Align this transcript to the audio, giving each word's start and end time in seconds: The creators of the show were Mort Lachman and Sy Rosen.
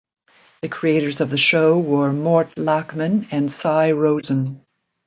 The 0.63 0.67
creators 0.67 1.21
of 1.21 1.29
the 1.29 1.37
show 1.37 1.77
were 1.77 2.11
Mort 2.11 2.55
Lachman 2.57 3.27
and 3.29 3.51
Sy 3.51 3.91
Rosen. 3.91 4.65